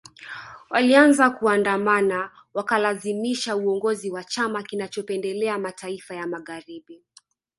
[0.69, 7.03] Walianza kuandamana wakalazimisha uongozi wa chama kinachopendelea mataifa ya Magharibi